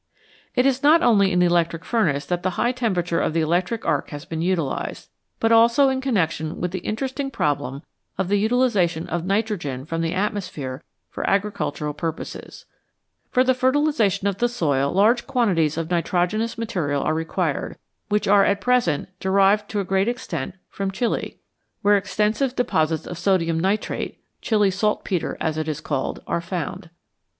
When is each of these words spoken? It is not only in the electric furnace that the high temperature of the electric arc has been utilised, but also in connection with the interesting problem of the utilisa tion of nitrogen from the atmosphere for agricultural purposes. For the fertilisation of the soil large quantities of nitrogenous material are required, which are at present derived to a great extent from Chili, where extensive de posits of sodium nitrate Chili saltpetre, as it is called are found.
It 0.55 0.65
is 0.65 0.81
not 0.81 1.03
only 1.03 1.31
in 1.31 1.37
the 1.37 1.45
electric 1.45 1.85
furnace 1.85 2.25
that 2.25 2.41
the 2.41 2.57
high 2.57 2.71
temperature 2.71 3.21
of 3.21 3.33
the 3.33 3.41
electric 3.41 3.85
arc 3.85 4.09
has 4.09 4.25
been 4.25 4.41
utilised, 4.41 5.11
but 5.39 5.51
also 5.51 5.89
in 5.89 6.01
connection 6.01 6.59
with 6.59 6.71
the 6.71 6.79
interesting 6.79 7.29
problem 7.29 7.83
of 8.17 8.27
the 8.27 8.39
utilisa 8.43 8.87
tion 8.89 9.05
of 9.05 9.27
nitrogen 9.27 9.85
from 9.85 10.01
the 10.01 10.15
atmosphere 10.15 10.81
for 11.11 11.23
agricultural 11.29 11.93
purposes. 11.93 12.65
For 13.29 13.43
the 13.43 13.53
fertilisation 13.53 14.27
of 14.27 14.39
the 14.39 14.49
soil 14.49 14.91
large 14.91 15.27
quantities 15.27 15.77
of 15.77 15.91
nitrogenous 15.91 16.57
material 16.57 17.03
are 17.03 17.13
required, 17.13 17.77
which 18.09 18.27
are 18.27 18.43
at 18.43 18.59
present 18.59 19.07
derived 19.19 19.69
to 19.69 19.81
a 19.81 19.85
great 19.85 20.07
extent 20.07 20.55
from 20.67 20.89
Chili, 20.89 21.37
where 21.83 21.95
extensive 21.95 22.55
de 22.55 22.63
posits 22.65 23.05
of 23.05 23.19
sodium 23.19 23.59
nitrate 23.59 24.17
Chili 24.41 24.71
saltpetre, 24.71 25.37
as 25.39 25.59
it 25.59 25.67
is 25.67 25.79
called 25.79 26.23
are 26.25 26.41
found. 26.41 26.89